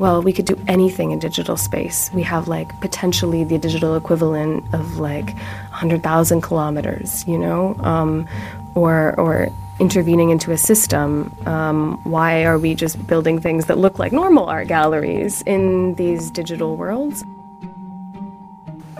[0.00, 2.10] well, we could do anything in digital space.
[2.14, 5.34] We have like potentially the digital equivalent of like
[5.68, 8.26] 100,000 kilometers, you know, um,
[8.74, 11.34] or or intervening into a system.
[11.44, 16.30] Um, why are we just building things that look like normal art galleries in these
[16.30, 17.22] digital worlds?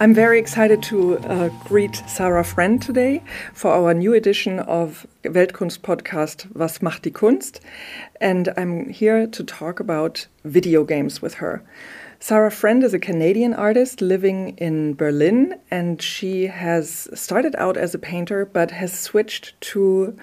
[0.03, 3.23] I'm very excited to uh, greet Sarah Friend today
[3.53, 7.61] for our new edition of Weltkunst podcast Was macht die Kunst?
[8.19, 11.63] And I'm here to talk about video games with her.
[12.19, 17.95] Sarah Friend is a Canadian artist living in Berlin, and she has started out as
[17.95, 20.17] a painter but has switched to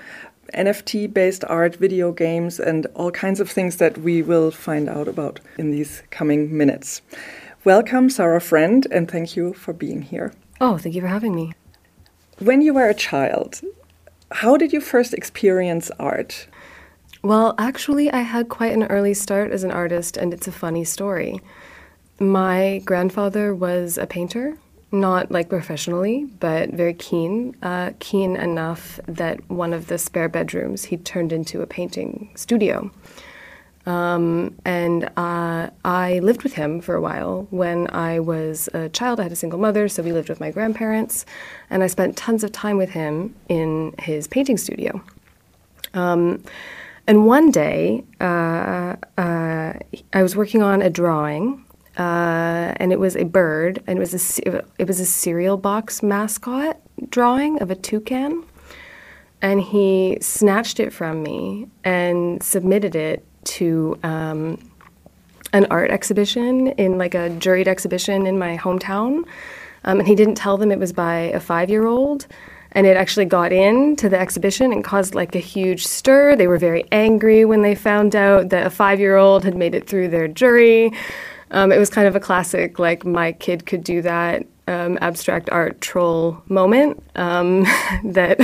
[0.56, 5.08] NFT based art, video games, and all kinds of things that we will find out
[5.08, 7.04] about in these coming minutes.
[7.64, 10.34] Welcome, Sarah Friend, and thank you for being here.
[10.62, 11.54] Oh, thank you for having me.
[12.40, 13.62] When you were a child,
[14.32, 16.48] how did you first experience art?
[17.24, 20.84] Well, actually, I had quite an early start as an artist, and it's a funny
[20.84, 21.42] story.
[22.20, 24.58] My grandfather was a painter,
[24.92, 30.86] not like professionally, but very keen, uh, keen enough that one of the spare bedrooms
[30.86, 32.92] he turned into a painting studio.
[33.88, 37.48] Um, and uh, I lived with him for a while.
[37.52, 40.52] When I was a child, I had a single mother, so we lived with my
[40.52, 41.26] grandparents,
[41.70, 45.02] and I spent tons of time with him in his painting studio.
[45.94, 46.44] Um,
[47.08, 49.74] and one day, uh, uh,
[50.14, 51.64] I was working on a drawing,
[51.98, 56.04] uh, and it was a bird, and it was a it was a cereal box
[56.04, 56.78] mascot
[57.10, 58.44] drawing of a toucan.
[59.42, 64.60] And he snatched it from me and submitted it to um,
[65.54, 69.26] an art exhibition in like a juried exhibition in my hometown.
[69.84, 72.28] Um, and he didn't tell them it was by a five year old.
[72.74, 76.36] And it actually got into the exhibition and caused like a huge stir.
[76.36, 79.74] They were very angry when they found out that a five year old had made
[79.74, 80.92] it through their jury.
[81.52, 85.50] Um, it was kind of a classic, like, my kid could do that um, abstract
[85.50, 87.64] art troll moment um,
[88.04, 88.38] that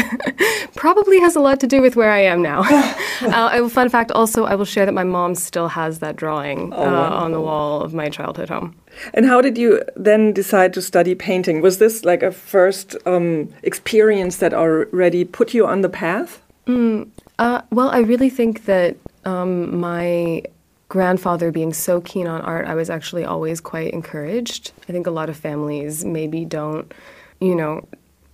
[0.76, 2.64] probably has a lot to do with where I am now.
[3.22, 6.84] uh, fun fact also, I will share that my mom still has that drawing oh,
[6.84, 8.76] uh, on the wall of my childhood home.
[9.14, 11.62] And how did you then decide to study painting?
[11.62, 16.42] Was this like a first um, experience that already put you on the path?
[16.68, 17.10] Mm,
[17.40, 18.96] uh, well, I really think that
[19.26, 20.44] um, my
[20.94, 24.74] grandfather being so keen on art, I was actually always quite encouraged.
[24.88, 26.94] I think a lot of families maybe don't,
[27.42, 27.88] you know,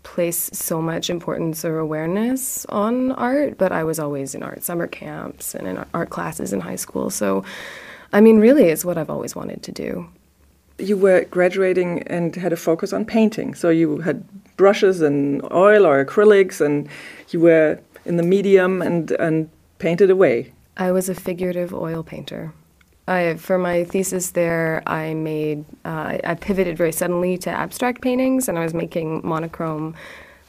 [0.04, 4.88] place so much importance or awareness on art, but I was always in art summer
[4.88, 7.10] camps and in art classes in high school.
[7.10, 7.46] So,
[8.12, 10.10] I mean, really, it's what I've always wanted to do.
[10.78, 13.56] You were graduating and had a focus on painting.
[13.56, 14.22] So you had
[14.58, 16.90] brushes and oil or acrylics, and
[17.30, 20.52] you were in the medium and, and painted away.
[20.80, 22.54] I was a figurative oil painter.
[23.06, 28.48] I, for my thesis there, I made uh, I pivoted very suddenly to abstract paintings,
[28.48, 29.96] and I was making monochrome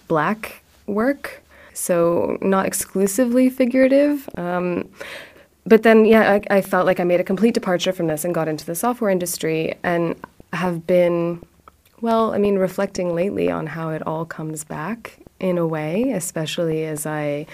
[0.09, 1.43] black work,
[1.75, 4.29] so not exclusively figurative.
[4.37, 4.89] Um,
[5.67, 8.35] but then, yeah, I, I felt like I made a complete departure from this and
[8.35, 10.15] got into the software industry, and
[10.53, 11.43] have been,
[12.01, 16.85] well, I mean, reflecting lately on how it all comes back in a way, especially
[16.85, 17.47] as I,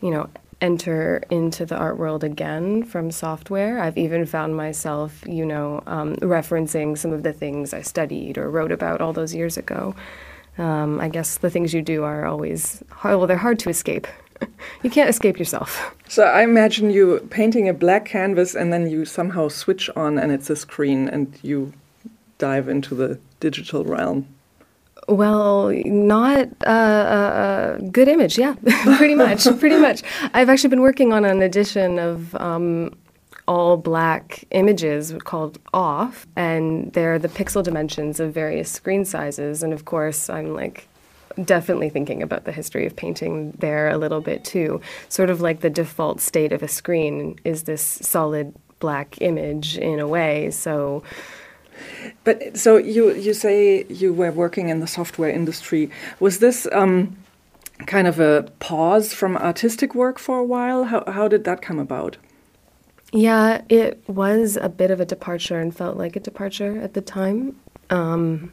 [0.00, 0.30] you know,
[0.62, 3.80] enter into the art world again from software.
[3.80, 8.48] I've even found myself, you know, um, referencing some of the things I studied or
[8.48, 9.94] wrote about all those years ago.
[10.58, 14.06] Um, I guess the things you do are always hard, well, they're hard to escape.
[14.82, 15.94] you can't escape yourself.
[16.08, 20.30] So I imagine you painting a black canvas and then you somehow switch on and
[20.30, 21.72] it's a screen and you
[22.38, 24.28] dive into the digital realm.
[25.08, 28.54] Well, not a, good image, yeah,
[28.96, 30.02] pretty much, pretty much.
[30.32, 32.94] I've actually been working on an edition of um,
[33.48, 39.62] all black images called Off, and they're the pixel dimensions of various screen sizes.
[39.62, 40.88] And of course, I'm like
[41.44, 44.80] definitely thinking about the history of painting there a little bit too.
[45.08, 49.98] Sort of like the default state of a screen is this solid black image in
[49.98, 50.50] a way.
[50.50, 51.02] So
[52.24, 55.90] but so you you say you were working in the software industry.
[56.20, 57.16] Was this um,
[57.86, 60.84] kind of a pause from artistic work for a while?
[60.84, 62.16] How how did that come about?
[63.12, 67.02] Yeah, it was a bit of a departure and felt like a departure at the
[67.02, 67.60] time.
[67.90, 68.52] Um,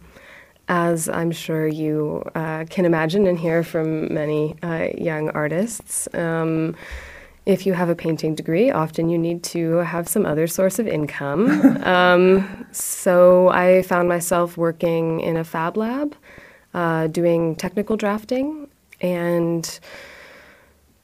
[0.69, 6.07] as I'm sure you uh, can imagine and hear from many uh, young artists.
[6.13, 6.75] Um,
[7.45, 10.87] if you have a painting degree, often you need to have some other source of
[10.87, 11.49] income.
[11.83, 16.15] um, so I found myself working in a fab lab,
[16.73, 18.67] uh, doing technical drafting,
[19.01, 19.79] and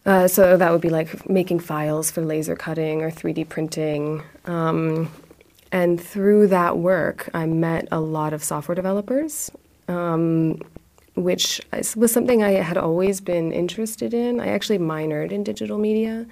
[0.06, 4.22] uh, so that would be like making files for laser cutting or 3D printing.
[4.46, 5.12] Um,
[5.72, 9.50] and through that work, I met a lot of software developers,
[9.88, 10.62] um,
[11.16, 11.62] which
[11.96, 14.40] was something I had always been interested in.
[14.40, 16.26] I actually minored in digital media,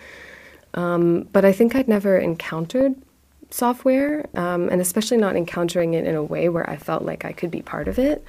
[0.73, 2.95] um, but I think I'd never encountered
[3.49, 7.31] software, um, and especially not encountering it in a way where I felt like I
[7.31, 8.25] could be part of it.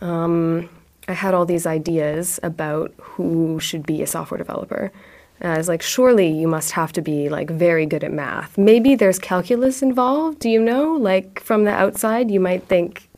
[0.00, 0.68] Um,
[1.08, 4.92] I had all these ideas about who should be a software developer.
[5.40, 8.58] And I was like, surely you must have to be like very good at math.
[8.58, 10.38] Maybe there's calculus involved.
[10.38, 10.92] Do you know?
[10.92, 13.08] Like from the outside, you might think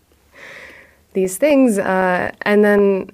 [1.12, 1.78] these things.
[1.78, 3.10] Uh, and then,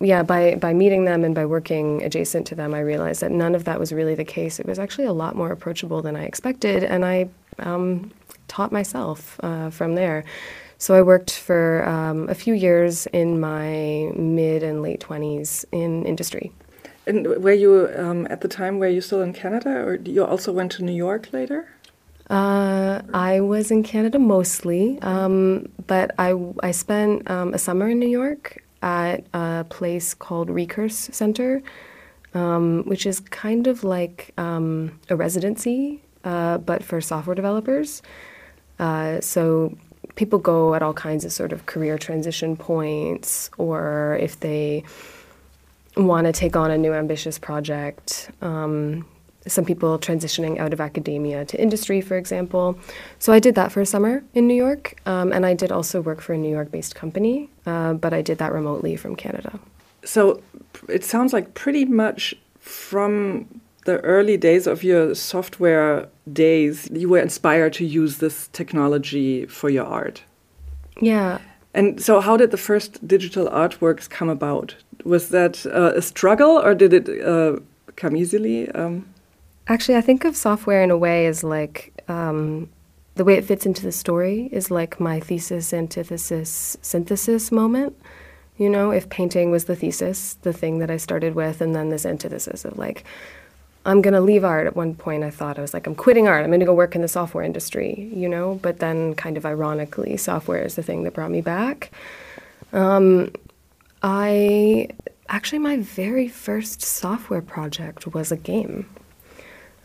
[0.00, 3.54] yeah, by, by meeting them and by working adjacent to them, I realized that none
[3.54, 4.60] of that was really the case.
[4.60, 6.84] It was actually a lot more approachable than I expected.
[6.84, 8.12] And I um,
[8.48, 10.24] taught myself uh, from there.
[10.78, 16.06] So I worked for um, a few years in my mid and late 20s in
[16.06, 16.52] industry.
[17.06, 18.78] And were you um, at the time?
[18.78, 21.68] Were you still in Canada, or you also went to New York later?
[22.30, 26.32] Uh, I was in Canada mostly, um, but I
[26.62, 31.60] I spent um, a summer in New York at a place called Recurse Center,
[32.32, 38.00] um, which is kind of like um, a residency, uh, but for software developers.
[38.78, 39.76] Uh, so
[40.14, 44.84] people go at all kinds of sort of career transition points, or if they
[45.96, 48.30] want to take on a new ambitious project.
[48.40, 49.04] Um,
[49.46, 52.78] some people transitioning out of academia to industry, for example.
[53.18, 56.00] So I did that for a summer in New York, um, and I did also
[56.00, 59.58] work for a New York based company, uh, but I did that remotely from Canada.
[60.04, 60.42] So
[60.88, 67.18] it sounds like pretty much from the early days of your software days, you were
[67.18, 70.22] inspired to use this technology for your art.
[71.00, 71.38] Yeah.
[71.72, 74.74] And so, how did the first digital artworks come about?
[75.04, 77.60] Was that uh, a struggle or did it uh,
[77.96, 78.70] come easily?
[78.72, 79.06] Um,
[79.70, 82.68] Actually, I think of software in a way as like um,
[83.14, 87.96] the way it fits into the story is like my thesis, antithesis, synthesis moment.
[88.58, 91.88] You know, if painting was the thesis, the thing that I started with, and then
[91.88, 93.04] this antithesis of like,
[93.86, 94.66] I'm going to leave art.
[94.66, 96.42] At one point, I thought I was like, I'm quitting art.
[96.42, 98.58] I'm going to go work in the software industry, you know?
[98.62, 101.92] But then, kind of ironically, software is the thing that brought me back.
[102.72, 103.32] Um,
[104.02, 104.88] I
[105.28, 108.86] actually, my very first software project was a game.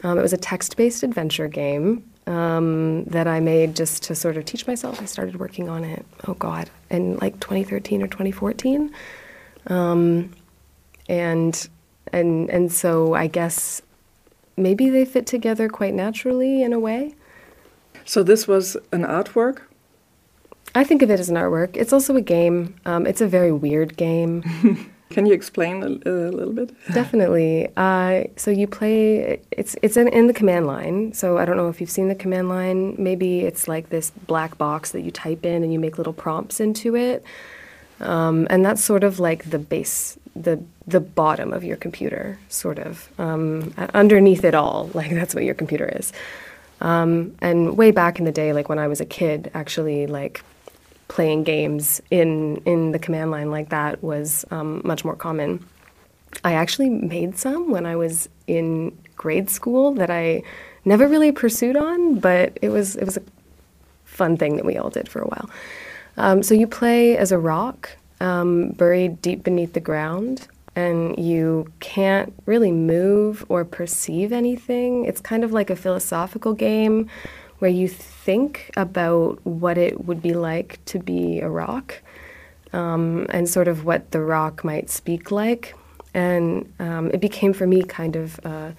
[0.04, 4.38] Um, it was a text based adventure game um, that I made just to sort
[4.38, 5.02] of teach myself.
[5.02, 8.92] I started working on it, oh God, in like 2013 or 2014.
[9.68, 10.32] Um,
[11.08, 11.70] and
[12.14, 13.82] and and so I guess
[14.58, 17.16] maybe they fit together quite naturally in a way.
[18.06, 19.62] So this was an artwork
[20.76, 21.78] I think of it as an artwork.
[21.78, 22.76] It's also a game.
[22.86, 24.92] Um, it's a very weird game.
[25.16, 26.76] Can you explain a, a little bit?
[26.94, 27.70] Definitely.
[27.78, 29.40] Uh, so you play.
[29.50, 31.14] It's it's in, in, the command line.
[31.14, 32.96] So I don't know if you've seen the command line.
[32.98, 36.60] Maybe it's like this black box that you type in and you make little prompts
[36.60, 37.24] into it.
[38.02, 42.78] Um, and that's sort of like the base, the the bottom of your computer, sort
[42.78, 43.10] of.
[43.18, 46.12] Um, underneath it all, like that's what your computer is.
[46.82, 50.44] Um, and way back in the day, like when I was a kid, actually, like
[51.07, 55.66] playing games in in the command line like that was um, much more common.
[56.44, 60.44] I actually made some when I was in grade school that I
[60.84, 63.24] never really pursued on, but it was it was a
[64.04, 65.50] fun thing that we all did for a while.
[66.18, 67.89] Um, so you play as a rock
[68.22, 75.06] um, buried deep beneath the ground, and you can't really move or perceive anything.
[75.06, 77.10] It's kind of like a philosophical game
[77.60, 82.02] where you think about what it would be like to be a rock
[82.74, 85.76] um, and sort of what the rock might speak like.
[86.14, 88.72] And um, it became for me kind of, uh,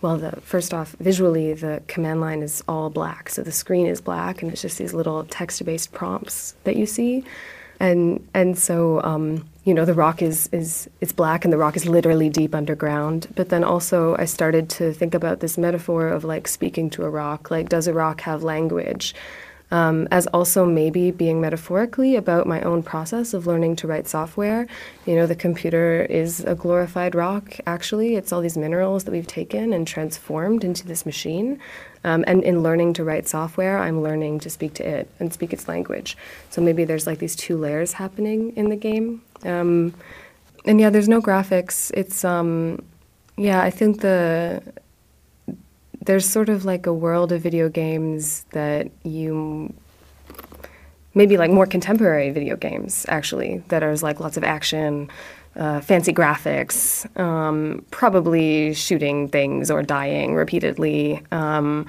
[0.00, 3.28] well, the first off, visually, the command line is all black.
[3.28, 6.86] So the screen is black, and it's just these little text based prompts that you
[6.86, 7.24] see.
[7.80, 11.76] And, and so, um, you know the rock is is it's black and the rock
[11.76, 16.24] is literally deep underground but then also i started to think about this metaphor of
[16.24, 19.14] like speaking to a rock like does a rock have language
[19.70, 24.66] um, as also maybe being metaphorically about my own process of learning to write software.
[25.06, 28.14] You know, the computer is a glorified rock, actually.
[28.14, 31.58] It's all these minerals that we've taken and transformed into this machine.
[32.04, 35.52] Um, and in learning to write software, I'm learning to speak to it and speak
[35.52, 36.16] its language.
[36.50, 39.22] So maybe there's like these two layers happening in the game.
[39.46, 39.94] Um,
[40.64, 41.90] and yeah, there's no graphics.
[41.94, 42.84] It's, um,
[43.36, 44.62] yeah, I think the
[46.04, 49.74] there's sort of like a world of video games that you
[51.14, 55.10] maybe like more contemporary video games actually that are like lots of action
[55.56, 61.86] uh, fancy graphics um, probably shooting things or dying repeatedly um,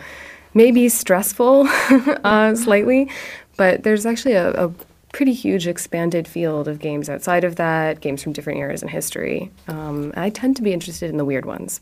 [0.57, 1.67] maybe stressful
[2.23, 3.09] uh, slightly,
[3.55, 4.71] but there's actually a, a,
[5.17, 9.51] pretty huge expanded field of games outside of that, games from different eras in history.
[9.67, 11.81] Um, I tend to be interested in the weird ones.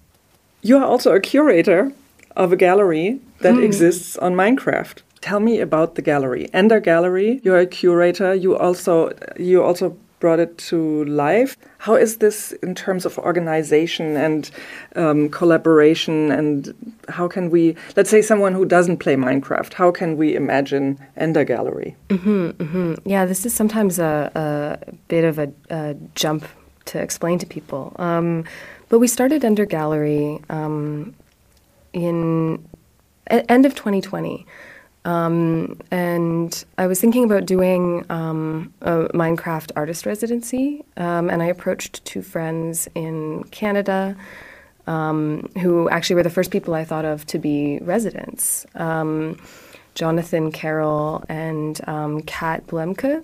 [0.62, 1.92] You are also a curator
[2.38, 3.62] of a gallery that hmm.
[3.62, 5.02] exists on Minecraft.
[5.20, 7.42] Tell me about the gallery, Ender Gallery.
[7.44, 8.34] You're a curator.
[8.34, 11.56] You also you also brought it to life.
[11.78, 14.50] How is this in terms of organization and
[14.96, 16.32] um, collaboration?
[16.32, 16.74] And
[17.10, 21.46] how can we, let's say, someone who doesn't play Minecraft, how can we imagine Ender
[21.46, 21.96] Gallery?
[22.10, 22.98] Mm -hmm, mm -hmm.
[23.04, 24.78] Yeah, this is sometimes a, a
[25.08, 26.44] bit of a, a, jump
[26.86, 27.84] to explain to people.
[28.06, 28.44] Um,
[28.90, 31.14] but we started Ender Gallery um,
[31.92, 32.18] in
[33.48, 34.46] end of 2020.
[35.06, 41.46] Um, and I was thinking about doing um, a Minecraft artist residency, um, and I
[41.46, 44.18] approached two friends in Canada
[44.88, 49.40] um, who actually were the first people I thought of to be residents um,
[49.94, 53.24] Jonathan Carroll and um, Kat Blemke.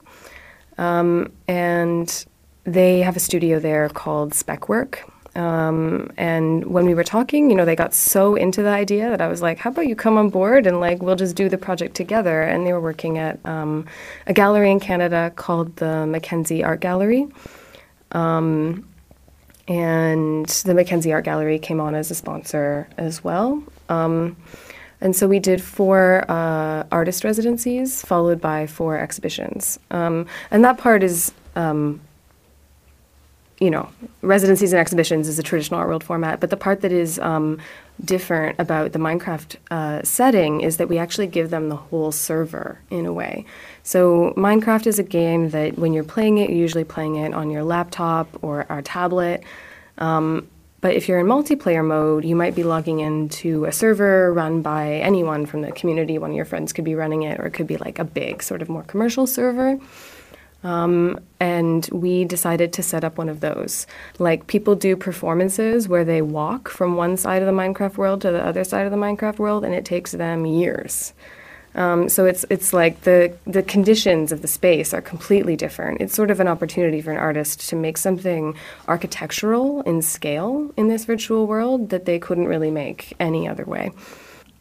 [1.47, 2.25] and
[2.63, 4.99] they have a studio there called Speckwork,
[5.35, 9.21] um, and when we were talking, you know, they got so into the idea that
[9.21, 11.57] I was like, how about you come on board and like we'll just do the
[11.57, 12.41] project together?
[12.41, 13.85] And they were working at um,
[14.27, 17.27] a gallery in Canada called the Mackenzie Art Gallery.
[18.11, 18.87] Um,
[19.67, 23.63] and the Mackenzie Art Gallery came on as a sponsor as well.
[23.87, 24.35] Um,
[24.99, 29.79] and so we did four uh, artist residencies, followed by four exhibitions.
[29.91, 32.01] Um, and that part is um,
[33.61, 33.87] you know,
[34.23, 37.59] residencies and exhibitions is a traditional art world format, but the part that is um,
[38.03, 42.79] different about the Minecraft uh, setting is that we actually give them the whole server
[42.89, 43.45] in a way.
[43.83, 47.51] So Minecraft is a game that when you're playing it, you're usually playing it on
[47.51, 49.43] your laptop or our tablet.
[49.99, 50.47] Um,
[50.81, 54.93] but if you're in multiplayer mode, you might be logging into a server run by
[54.93, 56.17] anyone from the community.
[56.17, 58.41] One of your friends could be running it, or it could be like a big,
[58.41, 59.79] sort of more commercial server.
[60.63, 63.87] Um, and we decided to set up one of those.
[64.19, 68.31] Like people do performances where they walk from one side of the Minecraft world to
[68.31, 71.13] the other side of the Minecraft world, and it takes them years.
[71.73, 76.01] Um, so it's it's like the the conditions of the space are completely different.
[76.01, 78.55] It's sort of an opportunity for an artist to make something
[78.87, 83.91] architectural in scale in this virtual world that they couldn't really make any other way.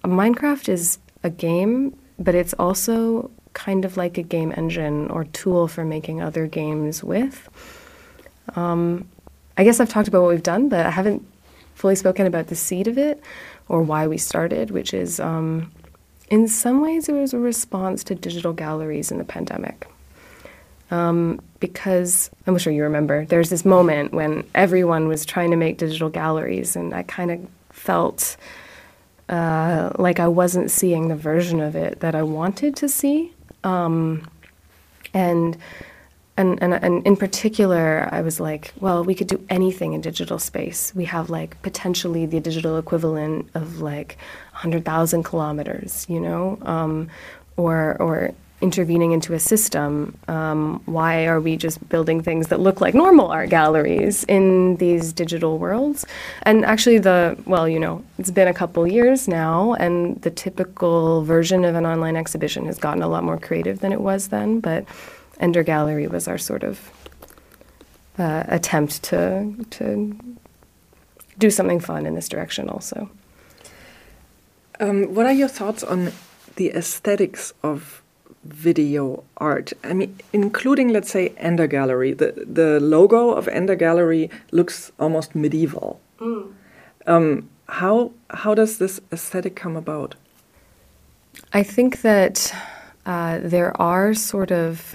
[0.05, 5.69] Minecraft is a game, but it's also kind of like a game engine or tool
[5.69, 7.49] for making other games with.
[8.57, 9.09] Um,
[9.57, 11.27] I guess I've talked about what we've done, but I haven't
[11.75, 13.23] fully spoken about the seed of it
[13.69, 15.71] or why we started, which is um,
[16.29, 19.87] in some ways it was a response to digital galleries in the pandemic.
[20.91, 25.79] Um, because I'm sure you remember, there's this moment when everyone was trying to make
[25.79, 28.37] digital galleries, and I kind of felt
[29.29, 33.33] uh, like I wasn't seeing the version of it that I wanted to see.
[33.65, 34.29] Um,
[35.15, 35.57] and
[36.37, 40.39] and, and, and in particular, I was like, well, we could do anything in digital
[40.39, 40.91] space.
[40.95, 44.17] We have like potentially the digital equivalent of like
[44.53, 47.11] 100,000 kilometers, you know, um,
[47.59, 50.17] or or intervening into a system.
[50.29, 55.13] Um, why are we just building things that look like normal art galleries in these
[55.13, 56.07] digital worlds?
[56.43, 61.25] And actually, the well, you know, it's been a couple years now, and the typical
[61.25, 64.61] version of an online exhibition has gotten a lot more creative than it was then.
[64.61, 64.85] But
[65.39, 66.91] Ender Gallery was our sort of
[68.19, 70.19] uh, attempt to to
[71.39, 73.09] do something fun in this direction, also.
[74.79, 76.13] Um, what are your thoughts on
[76.57, 78.03] the aesthetics of
[78.45, 79.73] video art.
[79.85, 82.13] I mean, including, let's say, Ender Gallery.
[82.13, 86.01] The, the logo of Ender Gallery looks almost medieval.
[86.19, 86.53] Mm.
[87.07, 90.15] Um, how, how does this aesthetic come about?
[91.53, 92.55] I think that
[93.07, 94.95] uh, there are sort of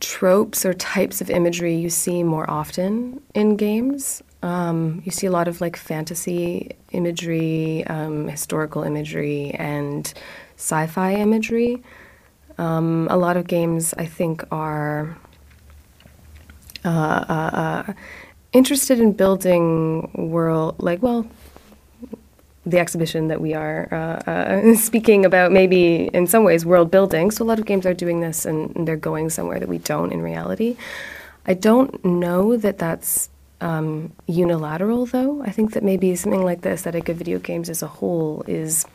[0.00, 4.22] tropes or types of imagery you see more often in games.
[4.42, 10.12] Um, you see a lot of like fantasy imagery, um, historical imagery, and
[10.64, 11.82] sci fi imagery.
[12.56, 15.16] Um, a lot of games, I think, are
[16.84, 17.92] uh, uh, uh,
[18.52, 21.26] interested in building world, like, well,
[22.64, 27.30] the exhibition that we are uh, uh, speaking about, maybe in some ways, world building.
[27.30, 29.78] So a lot of games are doing this and, and they're going somewhere that we
[29.78, 30.78] don't in reality.
[31.46, 33.28] I don't know that that's
[33.60, 35.42] um, unilateral, though.
[35.42, 38.86] I think that maybe something like the aesthetic of video games as a whole is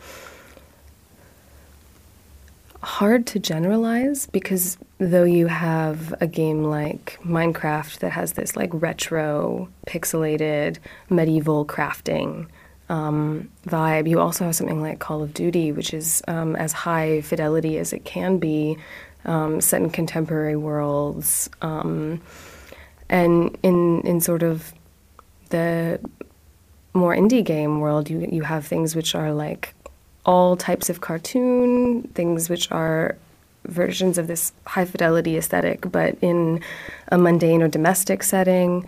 [2.81, 8.69] hard to generalize because though you have a game like Minecraft that has this like
[8.73, 10.77] retro, pixelated,
[11.09, 12.47] medieval crafting,
[12.89, 14.09] um, vibe.
[14.09, 17.93] You also have something like Call of Duty, which is um, as high fidelity as
[17.93, 18.77] it can be,
[19.25, 22.21] um, set in contemporary worlds, um,
[23.09, 24.73] and in in sort of
[25.49, 25.99] the
[26.93, 29.73] more indie game world, you you have things which are like
[30.25, 33.17] all types of cartoon, things which are
[33.65, 36.61] versions of this high fidelity aesthetic, but in
[37.09, 38.85] a mundane or domestic setting.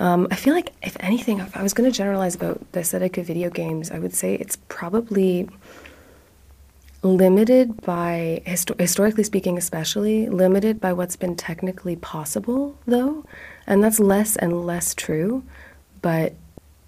[0.00, 3.18] Um, I feel like, if anything, if I was going to generalize about the aesthetic
[3.18, 5.48] of video games, I would say it's probably
[7.02, 13.24] limited by, histo- historically speaking, especially, limited by what's been technically possible, though.
[13.66, 15.42] And that's less and less true.
[16.00, 16.34] But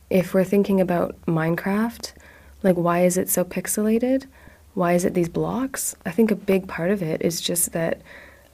[0.09, 2.13] if we're thinking about Minecraft,
[2.63, 4.27] like, why is it so pixelated?
[4.75, 5.97] Why is it these blocks?
[6.07, 8.01] I think a big part of it is just that,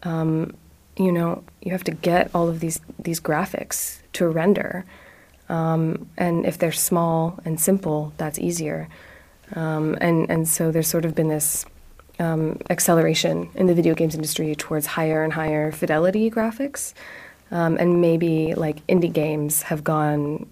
[0.02, 0.54] um,
[0.96, 4.84] you know, you have to get all of these these graphics to render,
[5.48, 8.88] um, and if they're small and simple, that's easier.
[9.54, 11.66] Um, and and so there's sort of been this
[12.18, 16.94] um, acceleration in the video games industry towards higher and higher fidelity graphics,
[17.50, 20.50] um, and maybe like indie games have gone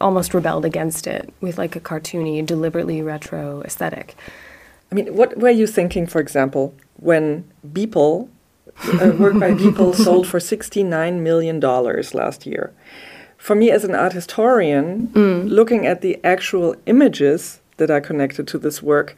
[0.00, 4.16] almost rebelled against it with like a cartoony, deliberately retro aesthetic.
[4.90, 8.28] I mean, what were you thinking, for example, when Beeple,
[8.84, 12.72] uh, work by Beeple, sold for $69 million last year?
[13.36, 15.48] For me, as an art historian, mm.
[15.50, 19.16] looking at the actual images that are connected to this work,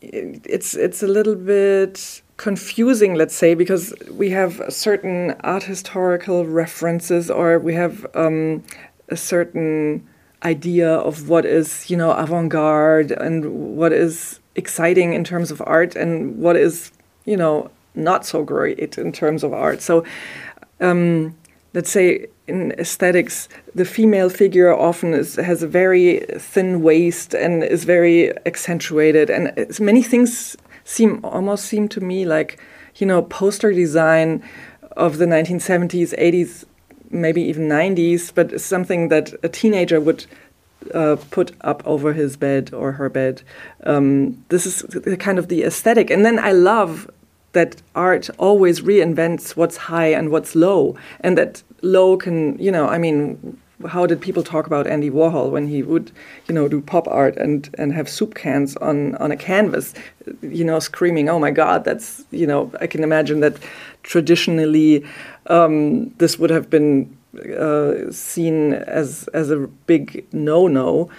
[0.00, 7.30] it's it's a little bit confusing, let's say, because we have certain art historical references,
[7.30, 8.64] or we have um,
[9.12, 10.06] a certain
[10.44, 15.94] idea of what is you know avant-garde and what is exciting in terms of art
[15.94, 16.90] and what is
[17.24, 19.82] you know not so great in terms of art.
[19.82, 20.04] So
[20.80, 21.36] um,
[21.74, 27.62] let's say in aesthetics the female figure often is, has a very thin waist and
[27.62, 29.30] is very accentuated.
[29.30, 32.60] And many things seem almost seem to me like
[32.96, 34.42] you know poster design
[34.96, 36.64] of the 1970s 80s
[37.12, 40.26] maybe even 90s, but something that a teenager would
[40.94, 43.42] uh, put up over his bed or her bed.
[43.84, 44.82] Um, this is
[45.18, 46.10] kind of the aesthetic.
[46.10, 47.10] And then I love
[47.52, 52.88] that art always reinvents what's high and what's low, and that low can, you know,
[52.88, 56.12] I mean, how did people talk about Andy Warhol when he would,
[56.48, 59.94] you know, do pop art and and have soup cans on on a canvas,
[60.40, 63.56] you know, screaming, "Oh my God!" That's you know, I can imagine that
[64.02, 65.04] traditionally
[65.46, 67.16] um, this would have been
[67.58, 71.10] uh, seen as as a big no no.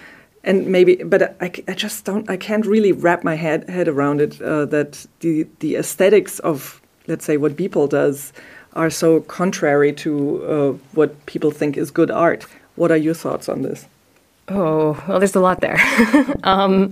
[0.46, 4.20] And maybe, but I, I just don't, I can't really wrap my head, head around
[4.20, 8.34] it uh, that the, the aesthetics of, let's say, what Beeple does
[8.74, 12.46] are so contrary to uh, what people think is good art.
[12.76, 13.88] What are your thoughts on this?
[14.50, 15.80] Oh, well, there's a lot there.
[16.44, 16.92] um,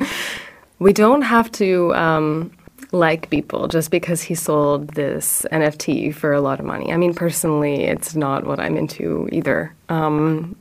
[0.79, 2.51] we don't have to um,
[2.91, 6.91] like people just because he sold this NFT for a lot of money.
[6.91, 9.73] I mean, personally, it's not what I'm into either.
[9.89, 10.55] Um,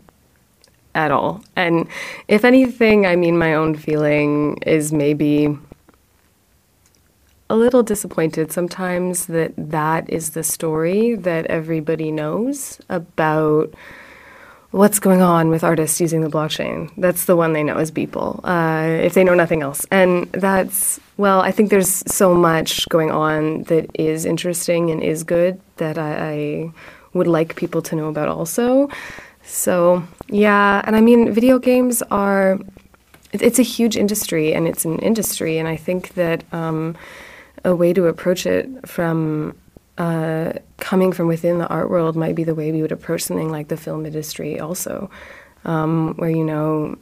[0.94, 1.42] at all.
[1.56, 1.86] And
[2.28, 5.56] if anything, I mean, my own feeling is maybe
[7.48, 13.74] a little disappointed sometimes that that is the story that everybody knows about
[14.70, 16.90] what's going on with artists using the blockchain.
[16.96, 19.84] That's the one they know is Beeple, uh, if they know nothing else.
[19.90, 25.24] And that's, well, I think there's so much going on that is interesting and is
[25.24, 26.72] good that I, I
[27.14, 28.88] would like people to know about also.
[29.42, 32.58] So, yeah, and I mean, video games are,
[33.32, 35.58] it's a huge industry and it's an industry.
[35.58, 36.96] And I think that, um,
[37.64, 39.54] a way to approach it from
[40.00, 43.50] uh, coming from within the art world might be the way we would approach something
[43.50, 45.10] like the film industry, also,
[45.66, 46.96] um, where you know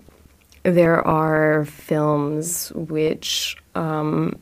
[0.64, 4.36] there are films which um,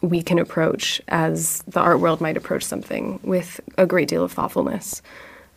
[0.00, 4.30] we can approach as the art world might approach something with a great deal of
[4.30, 5.02] thoughtfulness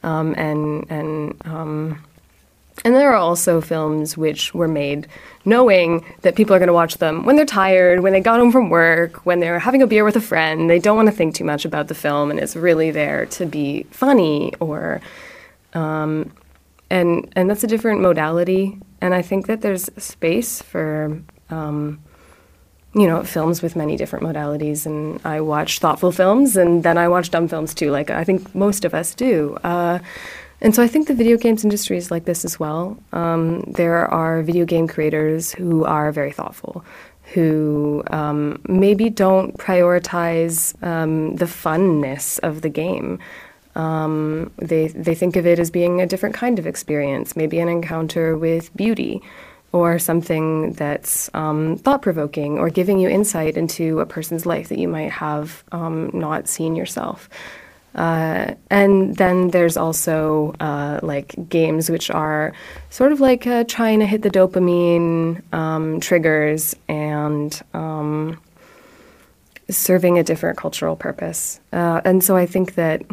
[0.02, 2.04] um, and and um,
[2.84, 5.08] and there are also films which were made
[5.46, 8.52] knowing that people are going to watch them when they're tired, when they got home
[8.52, 10.70] from work, when they're having a beer with a friend.
[10.70, 13.46] They don't want to think too much about the film, and it's really there to
[13.46, 15.02] be funny or,
[15.74, 16.32] um,
[16.90, 18.78] and and that's a different modality.
[19.02, 22.00] And I think that there's space for, um,
[22.94, 24.86] you know, films with many different modalities.
[24.86, 27.92] And I watch thoughtful films, and then I watch dumb films too.
[27.92, 29.58] Like I think most of us do.
[29.64, 30.00] Uh,
[30.64, 32.98] and so I think the video games industry is like this as well.
[33.12, 36.86] Um, there are video game creators who are very thoughtful,
[37.34, 43.20] who um, maybe don't prioritize um, the funness of the game.
[43.76, 47.68] Um, they they think of it as being a different kind of experience, maybe an
[47.68, 49.22] encounter with beauty,
[49.74, 54.80] or something that's um, thought provoking, or giving you insight into a person's life that
[54.80, 57.30] you might have um, not seen yourself.
[57.96, 62.54] Uh, and then there's also uh, like games which are
[62.90, 68.40] sort of like uh, trying to hit the dopamine um, triggers and um,
[69.70, 71.60] serving a different cultural purpose.
[71.72, 73.04] Uh, and so I think that,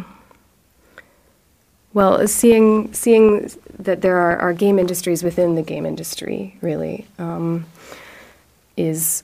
[1.92, 7.66] well, seeing seeing that there are, are game industries within the game industry really um,
[8.76, 9.22] is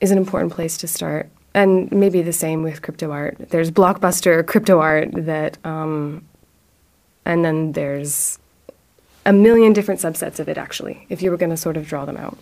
[0.00, 3.36] is an important place to start and maybe the same with crypto art.
[3.48, 6.22] There's blockbuster crypto art that, um,
[7.24, 8.38] and then there's
[9.24, 12.04] a million different subsets of it actually, if you were going to sort of draw
[12.04, 12.38] them out.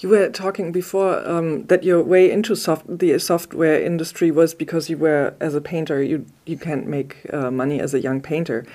[0.00, 4.90] You were talking before um, that your way into soft, the software industry was because
[4.90, 6.02] you were as a painter.
[6.02, 8.66] You you can't make uh, money as a young painter,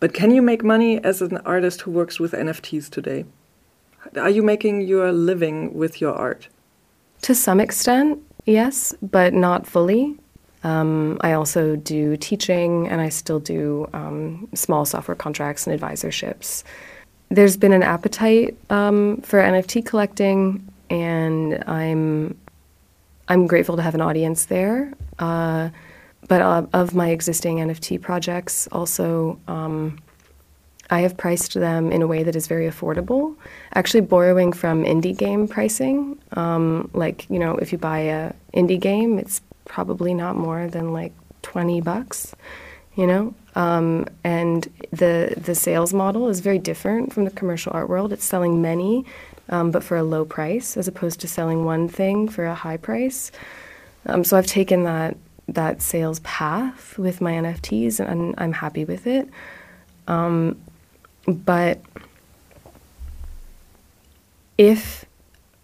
[0.00, 3.24] but can you make money as an artist who works with NFTs today?
[4.16, 6.48] Are you making your living with your art?
[7.22, 10.16] To some extent, Yes, but not fully.
[10.64, 16.62] Um, I also do teaching and I still do um, small software contracts and advisorships.
[17.30, 22.38] There's been an appetite um, for NFT collecting, and I'm
[23.28, 24.92] I'm grateful to have an audience there.
[25.18, 25.70] Uh,
[26.28, 29.98] but uh, of my existing NFT projects, also um,
[30.92, 33.34] I have priced them in a way that is very affordable,
[33.74, 36.18] actually borrowing from indie game pricing.
[36.32, 40.92] Um, like, you know, if you buy a indie game, it's probably not more than
[40.92, 42.34] like 20 bucks,
[42.94, 43.34] you know?
[43.54, 48.12] Um, and the, the sales model is very different from the commercial art world.
[48.12, 49.06] It's selling many,
[49.48, 52.76] um, but for a low price, as opposed to selling one thing for a high
[52.76, 53.32] price.
[54.04, 55.16] Um, so I've taken that,
[55.48, 59.30] that sales path with my NFTs, and I'm happy with it.
[60.06, 60.58] Um,
[61.26, 61.80] but
[64.58, 65.04] if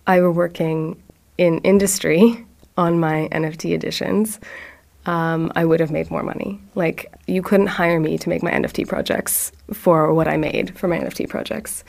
[0.07, 1.01] I were working
[1.37, 2.45] in industry
[2.77, 4.41] on my NFT editions,
[5.07, 6.61] um, I would have made more money.
[6.75, 10.89] Like, you couldn't hire me to make my NFT projects for what I made for
[10.89, 11.85] my NFT projects.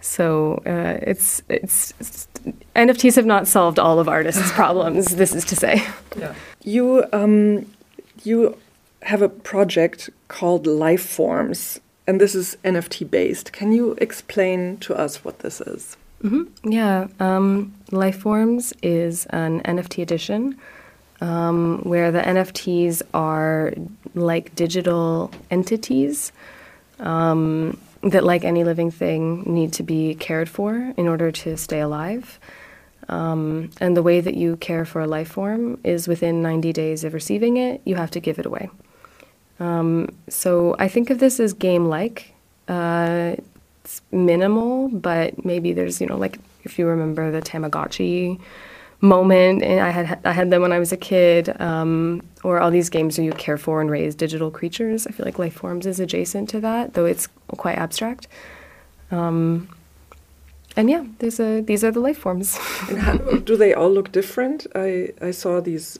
[0.00, 2.28] So uh, it's, it's, it's
[2.76, 5.16] NFTs have not solved all of artists' problems.
[5.16, 5.84] This is to say.
[6.16, 6.34] Yeah.
[6.62, 7.66] You um,
[8.24, 8.56] you
[9.02, 13.52] have a project called Life Forms, and this is NFT based.
[13.52, 15.96] Can you explain to us what this is?
[16.24, 16.72] Mm -hmm.
[16.72, 20.56] Yeah, um, Lifeforms is an NFT edition
[21.20, 23.72] um, where the NFTs are
[24.14, 26.32] like digital entities
[26.98, 27.76] um,
[28.10, 32.38] that, like any living thing, need to be cared for in order to stay alive.
[33.08, 37.04] Um, and the way that you care for a life form is within 90 days
[37.04, 38.68] of receiving it, you have to give it away.
[39.60, 42.34] Um, so I think of this as game-like.
[42.68, 43.36] Uh,
[43.84, 48.38] it's minimal, but maybe there's you know like if you remember the Tamagotchi
[49.00, 52.70] moment, and I had I had them when I was a kid, um, or all
[52.70, 55.06] these games where you care for and raise digital creatures.
[55.06, 58.28] I feel like Life Forms is adjacent to that, though it's quite abstract.
[59.10, 59.68] Um,
[60.76, 62.58] and yeah, there's a these are the life forms.
[63.44, 64.66] do they all look different?
[64.74, 65.98] I I saw these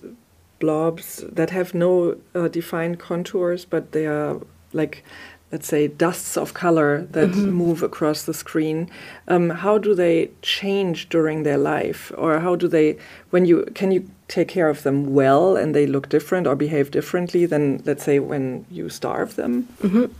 [0.58, 4.40] blobs that have no uh, defined contours, but they are
[4.72, 5.04] like,
[5.52, 7.52] let's say, dusts of color that mm -hmm.
[7.52, 8.88] move across the screen.
[9.28, 12.96] Um, how do they change during their life, or how do they,
[13.30, 16.84] when you can you take care of them well and they look different or behave
[16.90, 19.66] differently than, let's say, when you starve them?
[19.82, 20.10] Mm -hmm.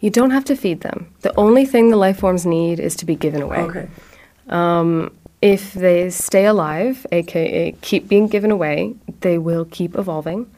[0.00, 1.06] You don't have to feed them.
[1.20, 3.62] The only thing the life forms need is to be given away.
[3.62, 3.86] Okay.
[4.48, 5.10] Um,
[5.46, 10.50] if they stay alive, aka keep being given away, they will keep evolving.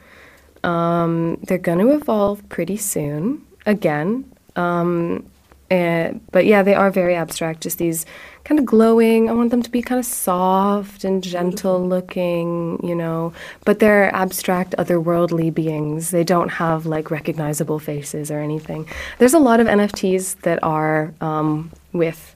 [0.64, 4.24] Um, they're going to evolve pretty soon again.
[4.57, 5.29] Um,
[5.70, 8.07] and, but yeah, they are very abstract, just these
[8.44, 9.29] kind of glowing.
[9.29, 13.35] I want them to be kind of soft and gentle looking, you know,
[13.66, 16.12] but they're abstract, otherworldly beings.
[16.12, 18.88] They don't have like recognizable faces or anything.
[19.18, 22.35] There's a lot of NFTs that are um, with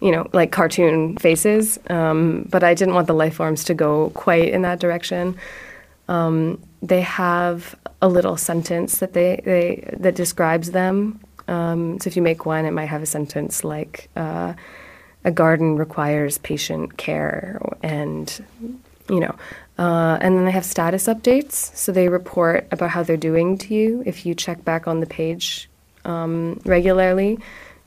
[0.00, 1.78] you know, like cartoon faces.
[1.88, 5.36] Um, but I didn't want the life forms to go quite in that direction.
[6.08, 11.20] Um, they have a little sentence that they, they that describes them.
[11.48, 14.54] Um, so if you make one, it might have a sentence like, uh,
[15.24, 18.44] "A garden requires patient care," and
[19.08, 19.34] you know.
[19.78, 23.74] Uh, and then they have status updates, so they report about how they're doing to
[23.74, 25.68] you if you check back on the page
[26.06, 27.38] um, regularly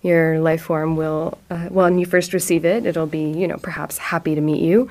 [0.01, 3.97] your life form will, uh, when you first receive it, it'll be, you know, perhaps
[3.97, 4.89] happy to meet you.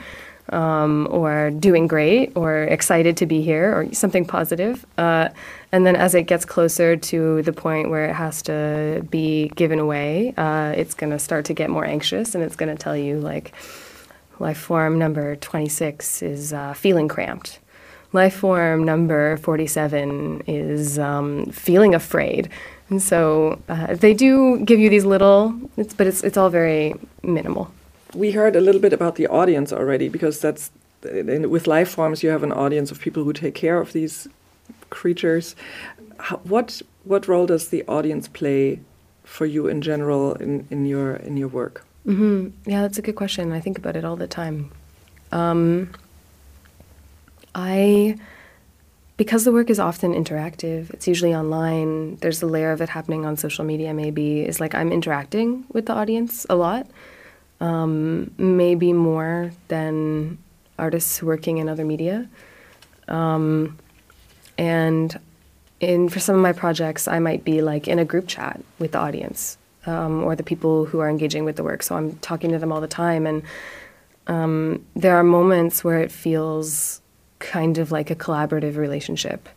[0.50, 4.86] um, or doing great or excited to be here or something positive.
[4.96, 5.28] Uh,
[5.72, 9.78] and then as it gets closer to the point where it has to be given
[9.78, 12.96] away, uh, it's going to start to get more anxious and it's going to tell
[12.96, 13.52] you, like,
[14.38, 17.58] life form number 26 is uh, feeling cramped.
[18.14, 22.48] Life form number 47 is um, feeling afraid.
[22.90, 26.94] And so uh, they do give you these little, it's, but it's, it's all very
[27.22, 27.70] minimal
[28.14, 30.70] we heard a little bit about the audience already because that's
[31.02, 34.28] with life forms you have an audience of people who take care of these
[34.90, 35.54] creatures.
[36.18, 38.80] How, what what role does the audience play
[39.24, 41.84] for you in general in, in your in your work?
[42.04, 42.52] Mm -hmm.
[42.66, 43.52] Yeah, that's a good question.
[43.52, 44.64] I think about it all the time.
[45.32, 45.88] Um,
[47.54, 48.16] I
[49.18, 53.26] because the work is often interactive, it's usually online, there's a layer of it happening
[53.26, 56.86] on social media maybe, is like I'm interacting with the audience a lot
[57.60, 60.38] um, maybe more than
[60.78, 62.28] artists working in other media.
[63.08, 63.78] Um,
[64.56, 65.18] and
[65.80, 68.92] in for some of my projects, I might be like in a group chat with
[68.92, 71.82] the audience um, or the people who are engaging with the work.
[71.82, 73.42] So I'm talking to them all the time, and
[74.26, 77.00] um, there are moments where it feels
[77.38, 79.48] kind of like a collaborative relationship.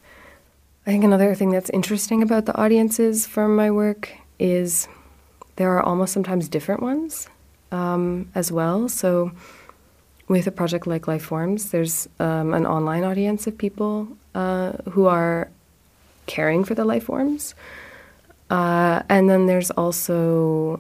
[0.86, 4.88] I think another thing that's interesting about the audiences from my work is
[5.58, 7.28] there are almost sometimes different ones
[7.72, 8.89] um, as well.
[8.89, 9.32] So,
[10.28, 15.06] with a project like Life Forms, there's um, an online audience of people uh, who
[15.06, 15.50] are
[16.26, 17.54] caring for the life forms.
[18.50, 20.80] Uh, and then there's also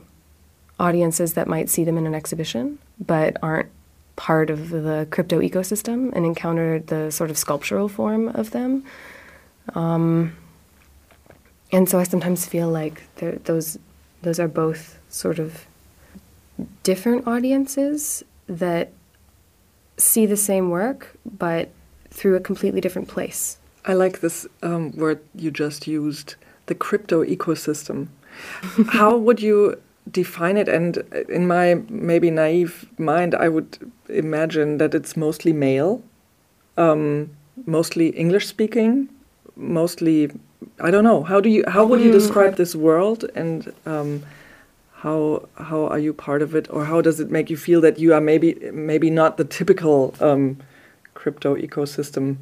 [0.79, 3.69] audiences that might see them in an exhibition but aren't
[4.21, 8.83] part of the crypto ecosystem and encountered the sort of sculptural form of them.
[9.73, 10.37] Um,
[11.71, 13.01] and so I sometimes feel like
[13.45, 13.79] those
[14.21, 15.65] those are both sort of
[16.83, 18.91] different audiences that
[19.97, 21.71] see the same work, but
[22.11, 23.57] through a completely different place.
[23.85, 26.35] I like this um, word you just used
[26.67, 28.09] the crypto ecosystem.
[28.99, 30.67] How would you define it?
[30.67, 30.97] And
[31.29, 33.77] in my maybe naive mind, I would
[34.09, 36.01] imagine that it's mostly male,
[36.77, 37.29] um,
[37.65, 39.09] mostly English speaking,
[39.55, 40.31] mostly.
[40.79, 41.23] I don't know.
[41.23, 41.63] How do you?
[41.67, 42.13] How would you mm.
[42.13, 43.25] describe this world?
[43.35, 44.23] And um,
[44.93, 47.99] how how are you part of it, or how does it make you feel that
[47.99, 50.57] you are maybe maybe not the typical um,
[51.13, 52.37] crypto ecosystem?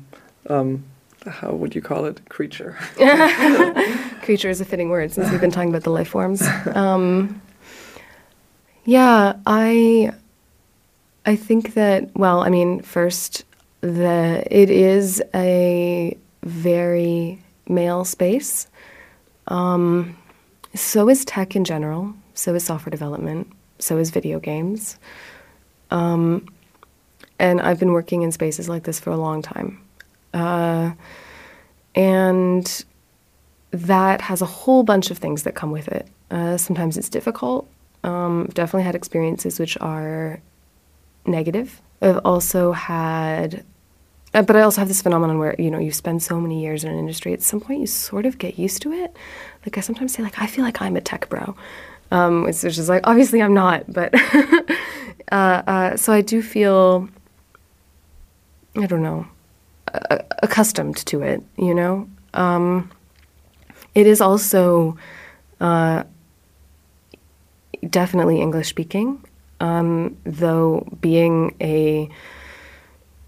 [0.50, 0.84] Um,
[1.26, 2.28] how would you call it?
[2.30, 2.78] Creature.
[4.24, 6.42] Creature is a fitting word since we've been talking about the life forms.
[6.76, 7.42] Um,
[8.90, 10.12] yeah, I
[11.26, 13.46] I think that well, I mean, first
[13.82, 18.68] the it is a very male space.
[19.48, 20.18] Um,
[20.76, 24.98] so is tech in general so is software development, so is video games.
[25.92, 26.48] Um,
[27.38, 29.82] and I've been working in spaces like this for a long time.
[30.34, 30.92] Uh,
[31.96, 32.86] and
[33.72, 36.08] that has a whole bunch of things that come with it.
[36.32, 37.68] Uh, sometimes it's difficult.
[38.04, 40.42] Um, definitely had experiences which are
[41.26, 41.82] negative.
[42.02, 43.66] I've also had,
[44.34, 46.84] uh, but I also have this phenomenon where you know you spend so many years
[46.84, 47.34] in an industry.
[47.34, 49.16] At some point, you sort of get used to it.
[49.66, 51.56] Like I sometimes say, like I feel like I'm a tech bro,
[52.12, 54.14] um, which is like obviously I'm not, but
[55.32, 57.10] uh, uh, so I do feel
[58.78, 59.28] I don't know
[60.42, 61.44] accustomed to it.
[61.58, 62.92] You know, um,
[63.96, 64.98] it is also
[65.60, 66.04] uh,
[67.88, 69.24] definitely English speaking,
[69.60, 72.10] um, though being a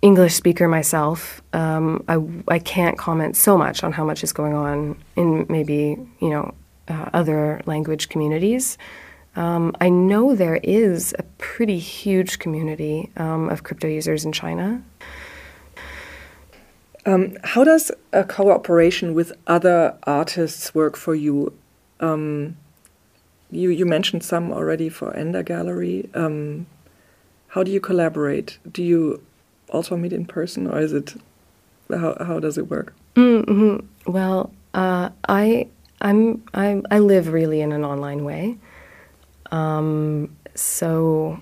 [0.02, 4.54] English speaker myself, um, I, I can't comment so much on how much is going
[4.54, 6.54] on in maybe you know
[6.88, 8.78] uh, other language communities.
[9.36, 14.84] Um, I know there is a pretty huge community um, of crypto users in China.
[17.06, 21.54] Um, how does a cooperation with other artists work for you?
[22.00, 22.58] Um,
[23.52, 26.10] you, you mentioned some already for Ender Gallery.
[26.14, 26.66] Um,
[27.50, 28.58] how do you collaborate?
[28.72, 29.22] Do you
[29.70, 31.16] also meet in person, or is it
[31.90, 32.94] how how does it work?
[33.16, 33.84] Mm -hmm.
[34.06, 35.68] Well, uh, I
[36.02, 38.58] I'm, I'm I live really in an online way.
[39.52, 41.40] Um, so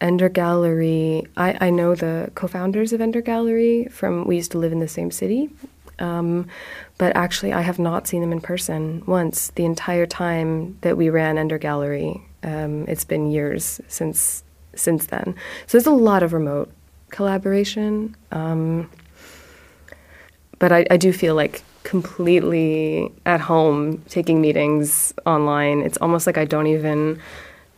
[0.00, 4.72] Ender Gallery, I, I know the co-founders of Ender Gallery from we used to live
[4.72, 5.50] in the same city.
[5.98, 6.48] Um,
[6.98, 11.10] but actually, I have not seen them in person once the entire time that we
[11.10, 12.22] ran Ender Gallery.
[12.42, 14.42] Um, it's been years since
[14.74, 15.34] since then.
[15.66, 16.70] So there's a lot of remote
[17.10, 18.16] collaboration.
[18.32, 18.90] Um,
[20.58, 25.82] but I, I do feel like completely at home taking meetings online.
[25.82, 27.20] It's almost like I don't even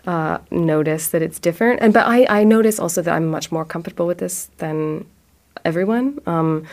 [0.07, 1.83] uh, notice that it's different.
[1.83, 5.05] And but I, I notice also that I'm much more comfortable with this than
[5.65, 6.21] everyone.
[6.27, 6.65] Um,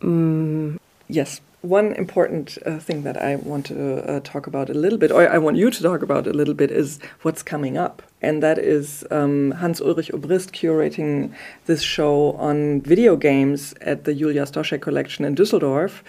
[0.00, 0.78] mm.
[1.08, 1.40] Yes.
[1.62, 5.28] One important uh, thing that I want to uh, talk about a little bit, or
[5.28, 8.00] I want you to talk about a little bit, is what's coming up.
[8.22, 11.34] And that is um, Hans Ulrich Obrist curating
[11.66, 16.02] this show on video games at the Julia Stoschek collection in Düsseldorf,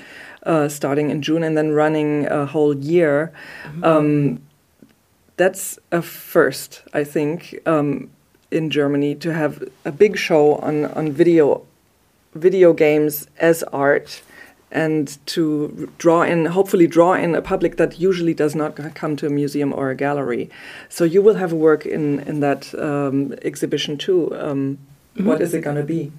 [0.44, 3.32] uh, starting in June and then running a whole year.
[3.66, 3.98] Mm -hmm.
[3.98, 4.40] um,
[5.38, 8.10] that's a first, I think, um,
[8.52, 11.62] in Germany to have a big show on on video
[12.34, 14.22] video games as art
[14.72, 19.26] and to draw in hopefully draw in a public that usually does not come to
[19.26, 20.50] a museum or a gallery
[20.90, 24.78] so you will have a work in in that um, exhibition too um, mm
[25.16, 25.26] -hmm.
[25.26, 26.12] what is it going to be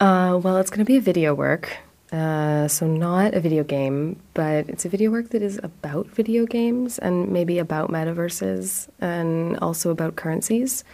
[0.00, 1.64] uh, well it's going to be a video work
[2.12, 6.44] uh, so not a video game, but it's a video work that is about video
[6.44, 10.84] games and maybe about metaverses and also about currencies.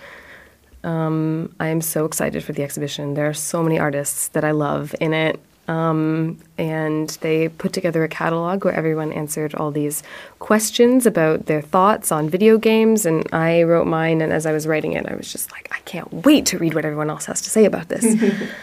[0.85, 3.15] Um, I am so excited for the exhibition.
[3.15, 5.41] There are so many artists that I love in it.
[5.67, 10.03] Um, and they put together a catalog where everyone answered all these
[10.39, 13.05] questions about their thoughts on video games.
[13.05, 15.81] And I wrote mine, and as I was writing it, I was just like, I
[15.81, 18.07] can't wait to read what everyone else has to say about this.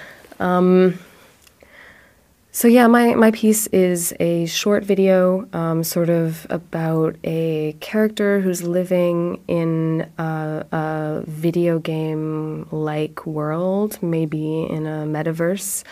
[0.39, 0.97] um,
[2.55, 8.39] so yeah, my, my piece is a short video, um, sort of about a character
[8.39, 15.83] who's living in a, a video game-like world, maybe in a metaverse,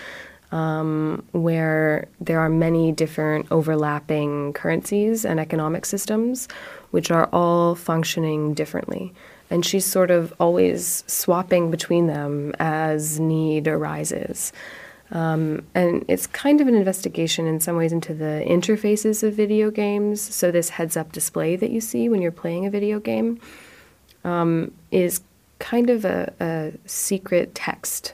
[0.53, 6.47] um, where there are many different overlapping currencies and economic systems,
[6.91, 9.11] which are all functioning differently.
[9.49, 14.53] And she's sort of always swapping between them as need arises.
[15.11, 19.69] Um, and it's kind of an investigation in some ways into the interfaces of video
[19.69, 20.21] games.
[20.21, 23.39] So, this heads up display that you see when you're playing a video game
[24.23, 25.21] um, is
[25.59, 28.13] kind of a, a, secret text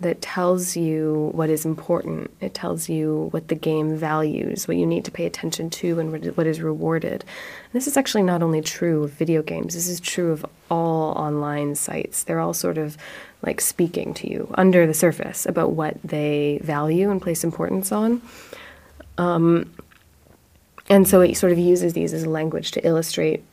[0.00, 2.30] that tells you what is important.
[2.40, 6.36] It tells you what the game values, what you need to pay attention to, and
[6.36, 7.22] what is rewarded.
[7.22, 11.12] And this is actually not only true of video games, this is true of all
[11.12, 12.22] online sites.
[12.22, 12.96] They're all sort of
[13.42, 18.22] like speaking to you under the surface about what they value and place importance on.
[19.18, 19.70] Um,
[20.88, 23.44] and so it sort of uses these as a language to illustrate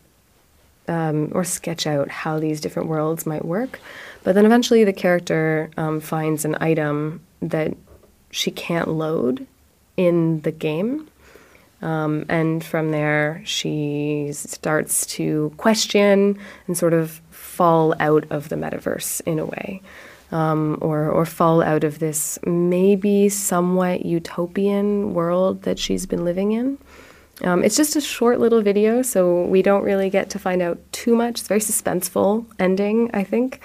[0.88, 3.80] um, or sketch out how these different worlds might work.
[4.28, 7.78] But then eventually the character um, finds an item that
[8.30, 9.48] she can't load
[9.96, 11.08] in the game.
[11.82, 16.38] Um, and from there, she starts to question
[16.68, 19.82] and sort of fall out of the metaverse in a way,
[20.34, 26.52] um, or or fall out of this maybe somewhat utopian world that she's been living
[26.52, 26.78] in.
[27.46, 30.80] Um, it's just a short little video, so we don't really get to find out
[30.92, 31.40] too much.
[31.40, 33.62] It's very suspenseful ending, I think.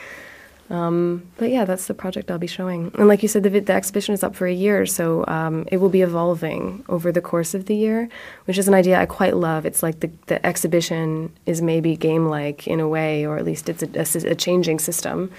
[0.72, 2.92] Um, but yeah, that's the project I'll be showing.
[2.98, 5.76] And like you said, the, the exhibition is up for a year, so um, it
[5.76, 8.08] will be evolving over the course of the year,
[8.46, 9.66] which is an idea I quite love.
[9.66, 13.68] It's like the, the exhibition is maybe game like in a way, or at least
[13.68, 15.30] it's a, a, a changing system.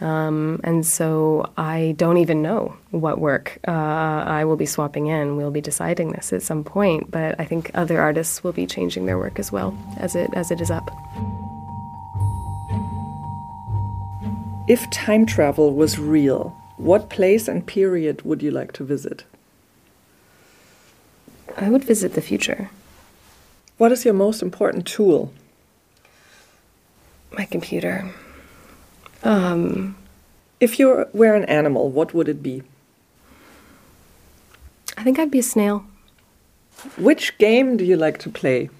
[0.00, 5.36] Um, and so I don't even know what work uh, I will be swapping in.
[5.36, 9.06] We'll be deciding this at some point, but I think other artists will be changing
[9.06, 10.88] their work as well as it as it is up.
[14.70, 19.24] If time travel was real, what place and period would you like to visit?
[21.56, 22.70] I would visit the future.
[23.78, 25.32] What is your most important tool?
[27.36, 28.14] My computer.
[29.24, 29.96] Um,
[30.60, 32.62] if you were an animal, what would it be?
[34.96, 35.84] I think I'd be a snail.
[36.96, 38.70] Which game do you like to play?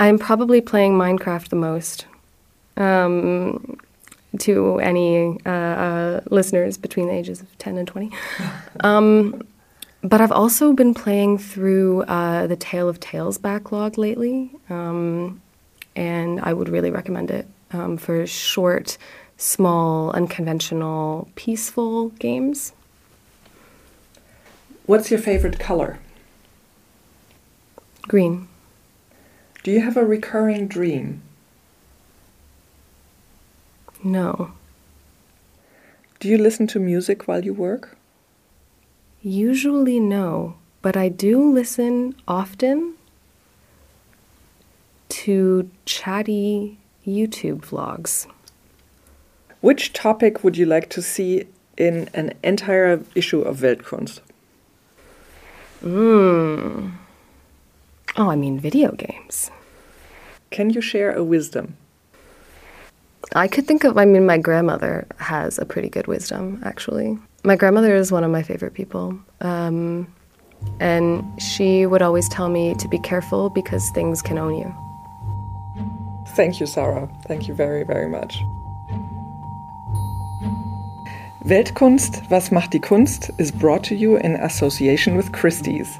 [0.00, 2.06] I'm probably playing Minecraft the most
[2.76, 3.78] um,
[4.38, 8.10] to any uh, uh, listeners between the ages of 10 and 20.
[8.80, 9.42] Um,
[10.02, 15.40] but I've also been playing through uh, the Tale of Tales backlog lately, um,
[15.94, 18.98] and I would really recommend it um, for short,
[19.36, 22.72] small, unconventional, peaceful games.
[24.86, 26.00] What's your favorite color?
[28.02, 28.48] Green.
[29.62, 31.22] Do you have a recurring dream?
[34.04, 34.52] No.
[36.18, 37.96] Do you listen to music while you work?
[39.22, 42.94] Usually no, but I do listen often
[45.08, 48.26] to chatty YouTube vlogs.
[49.60, 51.46] Which topic would you like to see
[51.76, 54.20] in an entire issue of Weltkunst?
[55.80, 56.90] Hmm.
[58.16, 59.50] Oh, I mean video games.
[60.50, 61.76] Can you share a wisdom?
[63.34, 67.18] I could think of, I mean, my grandmother has a pretty good wisdom, actually.
[67.44, 69.18] My grandmother is one of my favorite people.
[69.40, 70.12] Um,
[70.80, 74.74] and she would always tell me to be careful because things can own you.
[76.36, 77.08] Thank you, Sarah.
[77.26, 78.42] Thank you very, very much.
[81.44, 83.32] Weltkunst, Was macht die Kunst?
[83.38, 85.98] is brought to you in association with Christie's.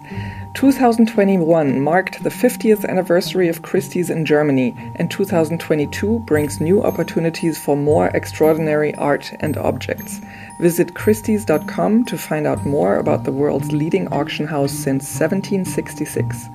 [0.54, 7.74] 2021 marked the 50th anniversary of Christie's in Germany, and 2022 brings new opportunities for
[7.74, 10.20] more extraordinary art and objects.
[10.60, 16.50] Visit Christie's.com to find out more about the world's leading auction house since 1766.